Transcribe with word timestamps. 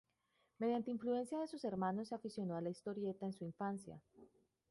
Mediante 0.57 0.89
influencia 0.89 1.37
de 1.39 1.45
sus 1.47 1.63
hermanos 1.63 2.07
se 2.07 2.15
aficionó 2.15 2.55
a 2.55 2.61
la 2.61 2.71
historieta 2.71 3.27
en 3.27 3.33
su 3.33 3.43
infancia. 3.45 4.01